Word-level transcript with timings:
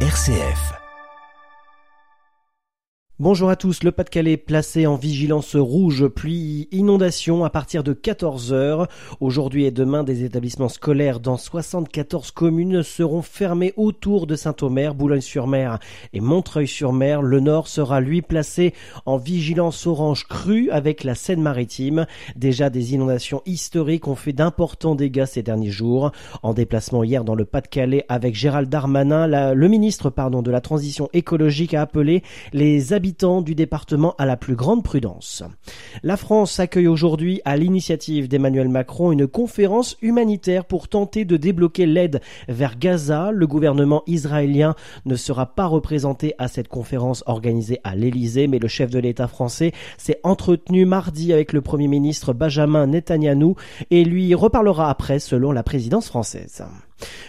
RCF. 0.00 0.85
Bonjour 3.18 3.48
à 3.48 3.56
tous, 3.56 3.82
le 3.82 3.92
Pas-de-Calais 3.92 4.36
placé 4.36 4.86
en 4.86 4.96
vigilance 4.96 5.56
rouge 5.56 6.06
pluie 6.06 6.68
inondation 6.70 7.46
à 7.46 7.48
partir 7.48 7.82
de 7.82 7.94
14h. 7.94 8.88
Aujourd'hui 9.20 9.64
et 9.64 9.70
demain, 9.70 10.04
des 10.04 10.22
établissements 10.22 10.68
scolaires 10.68 11.18
dans 11.18 11.38
74 11.38 12.30
communes 12.32 12.82
seront 12.82 13.22
fermés 13.22 13.72
autour 13.78 14.26
de 14.26 14.36
Saint-Omer, 14.36 14.94
Boulogne-sur-Mer 14.94 15.78
et 16.12 16.20
Montreuil-sur-Mer. 16.20 17.22
Le 17.22 17.40
nord 17.40 17.68
sera 17.68 18.02
lui 18.02 18.20
placé 18.20 18.74
en 19.06 19.16
vigilance 19.16 19.86
orange 19.86 20.26
crue 20.28 20.68
avec 20.68 21.02
la 21.02 21.14
Seine-Maritime. 21.14 22.04
Déjà 22.36 22.68
des 22.68 22.92
inondations 22.92 23.40
historiques 23.46 24.08
ont 24.08 24.14
fait 24.14 24.34
d'importants 24.34 24.94
dégâts 24.94 25.24
ces 25.24 25.42
derniers 25.42 25.70
jours. 25.70 26.12
En 26.42 26.52
déplacement 26.52 27.02
hier 27.02 27.24
dans 27.24 27.34
le 27.34 27.46
Pas-de-Calais 27.46 28.04
avec 28.10 28.34
Gérald 28.34 28.68
Darmanin, 28.68 29.54
le 29.54 29.68
ministre 29.68 30.10
pardon, 30.10 30.42
de 30.42 30.50
la 30.50 30.60
transition 30.60 31.08
écologique 31.14 31.72
a 31.72 31.80
appelé 31.80 32.22
les 32.52 32.92
habitants 32.92 33.05
du 33.44 33.54
département 33.54 34.14
à 34.18 34.26
la 34.26 34.36
plus 34.36 34.56
grande 34.56 34.82
prudence. 34.82 35.44
La 36.02 36.16
France 36.16 36.58
accueille 36.58 36.88
aujourd'hui, 36.88 37.40
à 37.44 37.56
l'initiative 37.56 38.28
d'Emmanuel 38.28 38.68
Macron, 38.68 39.12
une 39.12 39.28
conférence 39.28 39.96
humanitaire 40.02 40.64
pour 40.64 40.88
tenter 40.88 41.24
de 41.24 41.36
débloquer 41.36 41.86
l'aide 41.86 42.20
vers 42.48 42.78
Gaza. 42.78 43.30
Le 43.32 43.46
gouvernement 43.46 44.02
israélien 44.06 44.74
ne 45.04 45.14
sera 45.14 45.46
pas 45.46 45.66
représenté 45.66 46.34
à 46.38 46.48
cette 46.48 46.68
conférence 46.68 47.22
organisée 47.26 47.80
à 47.84 47.94
l'Élysée, 47.94 48.48
mais 48.48 48.58
le 48.58 48.68
chef 48.68 48.90
de 48.90 48.98
l'État 48.98 49.28
français 49.28 49.72
s'est 49.98 50.20
entretenu 50.24 50.84
mardi 50.84 51.32
avec 51.32 51.52
le 51.52 51.60
Premier 51.60 51.88
ministre 51.88 52.32
Benjamin 52.32 52.86
Netanyahu 52.88 53.54
et 53.90 54.04
lui 54.04 54.34
reparlera 54.34 54.90
après 54.90 55.20
selon 55.20 55.52
la 55.52 55.62
présidence 55.62 56.08
française. 56.08 56.64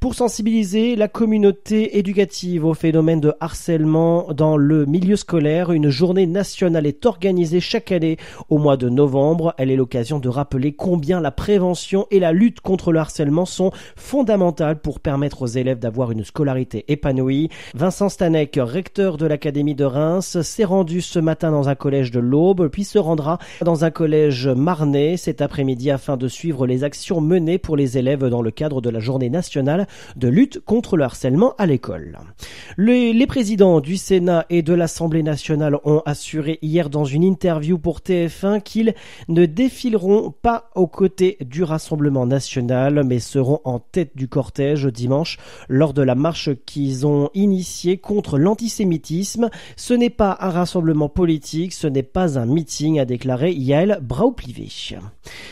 Pour 0.00 0.14
sensibiliser 0.14 0.96
la 0.96 1.08
communauté 1.08 1.98
éducative 1.98 2.64
au 2.64 2.72
phénomène 2.72 3.20
de 3.20 3.34
harcèlement 3.38 4.32
dans 4.32 4.56
le 4.56 4.86
milieu 4.86 5.16
scolaire, 5.16 5.72
une 5.72 5.90
journée 5.90 6.26
nationale 6.26 6.86
est 6.86 7.04
organisée 7.04 7.60
chaque 7.60 7.92
année 7.92 8.16
au 8.48 8.56
mois 8.56 8.78
de 8.78 8.88
novembre. 8.88 9.54
Elle 9.58 9.70
est 9.70 9.76
l'occasion 9.76 10.18
de 10.18 10.30
rappeler 10.30 10.72
combien 10.72 11.20
la 11.20 11.30
prévention 11.30 12.06
et 12.10 12.18
la 12.18 12.32
lutte 12.32 12.60
contre 12.60 12.92
le 12.92 12.98
harcèlement 12.98 13.44
sont 13.44 13.72
fondamentales 13.94 14.80
pour 14.80 15.00
permettre 15.00 15.42
aux 15.42 15.46
élèves 15.46 15.78
d'avoir 15.78 16.12
une 16.12 16.24
scolarité 16.24 16.86
épanouie. 16.88 17.50
Vincent 17.74 18.08
Stanek, 18.08 18.58
recteur 18.58 19.18
de 19.18 19.26
l'Académie 19.26 19.74
de 19.74 19.84
Reims, 19.84 20.40
s'est 20.40 20.64
rendu 20.64 21.02
ce 21.02 21.18
matin 21.18 21.50
dans 21.50 21.68
un 21.68 21.74
collège 21.74 22.10
de 22.10 22.20
l'Aube, 22.20 22.68
puis 22.68 22.84
se 22.84 22.98
rendra 22.98 23.38
dans 23.60 23.84
un 23.84 23.90
collège 23.90 24.48
marnais 24.48 25.18
cet 25.18 25.42
après-midi 25.42 25.90
afin 25.90 26.16
de 26.16 26.28
suivre 26.28 26.66
les 26.66 26.84
actions 26.84 27.20
menées 27.20 27.58
pour 27.58 27.76
les 27.76 27.98
élèves 27.98 28.24
dans 28.24 28.40
le 28.40 28.50
cadre 28.50 28.80
de 28.80 28.88
la 28.88 29.00
journée 29.00 29.28
nationale 29.28 29.49
de 29.56 30.28
lutte 30.28 30.60
contre 30.60 30.96
le 30.96 31.04
harcèlement 31.04 31.54
à 31.58 31.66
l'école. 31.66 32.18
Les, 32.76 33.12
les, 33.12 33.26
présidents 33.26 33.80
du 33.80 33.96
Sénat 33.96 34.46
et 34.50 34.62
de 34.62 34.72
l'Assemblée 34.74 35.22
nationale 35.22 35.76
ont 35.84 36.02
assuré 36.06 36.58
hier 36.62 36.90
dans 36.90 37.04
une 37.04 37.24
interview 37.24 37.78
pour 37.78 38.00
TF1 38.00 38.62
qu'ils 38.62 38.94
ne 39.28 39.46
défileront 39.46 40.32
pas 40.42 40.70
aux 40.74 40.86
côtés 40.86 41.36
du 41.40 41.62
Rassemblement 41.62 42.26
national, 42.26 43.02
mais 43.04 43.18
seront 43.18 43.60
en 43.64 43.78
tête 43.78 44.16
du 44.16 44.28
cortège 44.28 44.86
dimanche 44.86 45.38
lors 45.68 45.92
de 45.92 46.02
la 46.02 46.14
marche 46.14 46.50
qu'ils 46.66 47.06
ont 47.06 47.30
initiée 47.34 47.98
contre 47.98 48.38
l'antisémitisme. 48.38 49.50
Ce 49.76 49.94
n'est 49.94 50.10
pas 50.10 50.36
un 50.40 50.50
rassemblement 50.50 51.08
politique, 51.08 51.72
ce 51.72 51.86
n'est 51.86 52.02
pas 52.02 52.38
un 52.38 52.46
meeting, 52.46 52.98
a 52.98 53.04
déclaré 53.04 53.52
Yael 53.52 53.98
Brauplivé. 54.02 54.68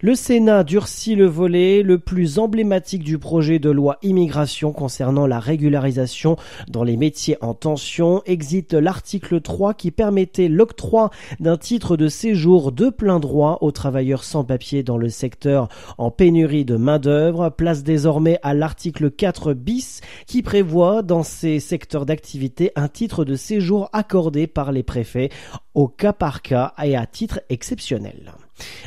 Le 0.00 0.14
Sénat 0.14 0.64
durcit 0.64 1.14
le 1.14 1.26
volet 1.26 1.82
le 1.82 1.98
plus 1.98 2.38
emblématique 2.38 3.02
du 3.02 3.18
projet 3.18 3.58
de 3.58 3.70
loi 3.70 3.79
loi 3.80 3.96
immigration 4.02 4.72
concernant 4.72 5.26
la 5.26 5.40
régularisation 5.40 6.36
dans 6.68 6.84
les 6.84 6.98
métiers 6.98 7.38
en 7.40 7.54
tension. 7.54 8.22
Existe 8.26 8.74
l'article 8.74 9.40
3 9.40 9.72
qui 9.72 9.90
permettait 9.90 10.48
l'octroi 10.48 11.08
d'un 11.40 11.56
titre 11.56 11.96
de 11.96 12.08
séjour 12.08 12.72
de 12.72 12.90
plein 12.90 13.20
droit 13.20 13.56
aux 13.62 13.70
travailleurs 13.70 14.22
sans 14.22 14.44
papier 14.44 14.82
dans 14.82 14.98
le 14.98 15.08
secteur 15.08 15.70
en 15.96 16.10
pénurie 16.10 16.66
de 16.66 16.76
main-d'œuvre. 16.76 17.48
Place 17.48 17.82
désormais 17.82 18.38
à 18.42 18.52
l'article 18.52 19.10
4 19.10 19.54
bis 19.54 20.02
qui 20.26 20.42
prévoit 20.42 21.00
dans 21.00 21.22
ces 21.22 21.58
secteurs 21.58 22.04
d'activité 22.04 22.72
un 22.76 22.88
titre 22.88 23.24
de 23.24 23.34
séjour 23.34 23.88
accordé 23.94 24.46
par 24.46 24.72
les 24.72 24.82
préfets 24.82 25.30
au 25.72 25.88
cas 25.88 26.12
par 26.12 26.42
cas 26.42 26.74
et 26.84 26.96
à 26.96 27.06
titre 27.06 27.40
exceptionnel. 27.48 28.34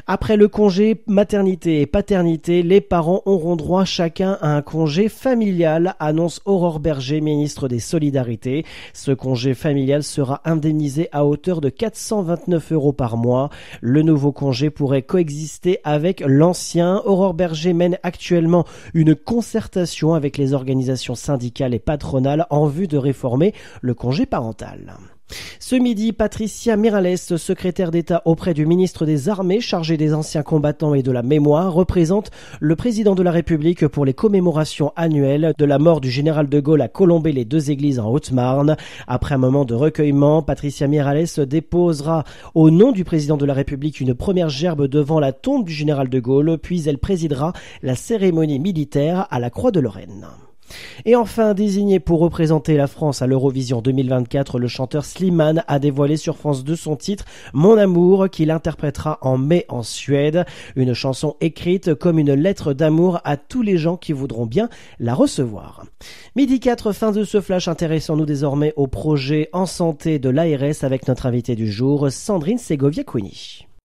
Après 0.08 0.38
le 0.38 0.48
congé 0.48 1.04
maternité 1.08 1.82
et 1.82 1.86
paternité, 1.86 2.64
les 2.64 2.82
parents 2.82 3.22
auront 3.26 3.56
droit 3.56 3.86
chacun 3.86 4.38
à 4.42 4.50
un 4.50 4.62
congé 4.62 5.10
familial, 5.10 5.96
annonce 6.00 6.42
Aurore 6.46 6.80
Berger, 6.80 7.22
ministre 7.22 7.68
des 7.68 7.80
Solidarités. 7.80 8.66
Ce 8.94 9.12
congé 9.12 9.54
familial 9.54 10.04
sera 10.04 10.42
indemnisé 10.46 11.10
à 11.12 11.26
hauteur 11.26 11.62
de 11.62 11.70
429 11.70 12.72
euros 12.72 12.94
par 12.94 13.18
mois. 13.18 13.50
Le 13.82 14.02
nouveau 14.02 14.32
congé 14.32 14.70
pourrait 14.70 15.04
coexister 15.04 15.80
avec 15.84 16.24
l'ancien. 16.26 17.02
Aurore 17.06 17.34
Berger 17.34 17.74
mène 17.74 17.98
actuellement 18.04 18.66
une 18.94 19.16
concertation 19.16 20.14
avec 20.14 20.38
les 20.38 20.54
organisations 20.54 21.16
syndicales 21.16 21.74
et 21.74 21.80
patronales 21.80 22.46
en 22.50 22.68
vue 22.68 22.88
de 22.88 22.98
réformer 22.98 23.54
le 23.82 23.94
congé 23.94 24.26
parental. 24.26 24.98
Ce 25.60 25.76
midi, 25.76 26.14
Patricia 26.14 26.76
Mirales, 26.76 27.18
secrétaire 27.18 27.92
d'État 27.92 28.22
auprès 28.26 28.54
du 28.54 28.66
ministre 28.66 29.06
des 29.06 29.30
Armées 29.30 29.62
chargé 29.62 29.98
des 29.98 30.14
anciens 30.14 30.44
combattants 30.44 30.94
et 30.94 31.04
de 31.04 31.12
la 31.12 31.24
mémoire, 31.24 31.74
représente 31.74 32.32
le 32.60 32.76
président 32.76 33.16
de 33.16 33.24
la 33.24 33.32
République 33.32 33.88
pour 33.88 34.06
les 34.06 34.14
commémorations 34.14 34.92
annuelles 34.96 35.54
de 35.58 35.66
la 35.66 35.80
mort 35.80 36.02
du 36.02 36.12
général 36.12 36.50
de 36.50 36.60
Gaulle 36.60 36.82
à 36.82 36.88
Colombey 36.88 37.32
les 37.32 37.46
deux 37.46 37.72
églises 37.72 38.00
en 38.00 38.10
Haute-Marne. 38.10 38.76
Après 39.08 39.36
un 39.36 39.40
moment 39.40 39.66
de 39.66 39.74
recueillement, 39.74 40.42
Patricia 40.42 40.88
Mirales 40.88 41.46
déposera 41.48 42.24
au 42.54 42.70
nom 42.70 42.92
du 42.92 43.04
président 43.04 43.38
de 43.38 43.46
la 43.46 43.54
République 43.54 44.00
une 44.00 44.14
première 44.14 44.50
gerbe 44.50 44.88
devant 44.88 45.20
la 45.20 45.32
tombe 45.32 45.66
du 45.66 45.74
général 45.74 46.10
de 46.10 46.20
Gaulle, 46.20 46.58
puis 46.58 46.88
elle 46.88 46.98
présidera 46.98 47.54
la 47.82 47.96
cérémonie 47.96 48.60
militaire 48.60 49.28
à 49.32 49.40
la 49.40 49.50
Croix 49.50 49.72
de 49.72 49.80
Lorraine. 49.80 50.28
Et 51.06 51.16
enfin, 51.16 51.54
désigné 51.54 52.00
pour 52.00 52.20
représenter 52.20 52.78
la 52.78 52.88
France 52.88 53.22
à 53.22 53.28
l'Eurovision 53.28 53.82
2024, 53.82 54.60
le 54.60 54.68
chanteur 54.68 55.06
Slimane 55.06 55.64
a 55.68 55.80
dévoilé 55.80 56.18
sur 56.18 56.38
France 56.38 56.64
2 56.64 56.76
son 56.76 56.96
titre 56.96 57.26
Mon 57.54 57.78
amour 57.78 58.30
qu'il 58.30 58.52
interprétera 58.52 59.18
en 59.22 59.38
mai 59.38 59.66
en 59.70 59.84
Suède, 59.84 60.46
une 60.76 60.94
chanson 60.94 61.36
écrite 61.42 61.94
comme 61.94 62.20
une 62.20 62.34
lettre 62.34 62.74
d'amour 62.74 63.20
à 63.24 63.38
tous 63.38 63.62
les 63.62 63.78
gens 63.78 63.98
qui 63.98 64.14
voudront 64.14 64.46
bien 64.46 64.70
la 65.00 65.14
recevoir. 65.14 65.86
Midi 66.36 66.60
4, 66.60 66.92
fin 66.92 67.12
de 67.12 67.24
ce 67.24 67.42
flash, 67.42 67.68
intéressons-nous 67.68 68.26
désormais 68.26 68.74
au 68.76 68.88
projet 68.88 69.50
en 69.54 69.66
santé 69.66 70.20
de 70.20 70.30
l'ARS 70.30 70.84
avec 70.84 71.08
notre 71.08 71.26
invité 71.26 71.56
du 71.56 71.72
jour, 71.72 72.12
Sandrine 72.12 72.58
Segovia-Quini. 72.58 73.68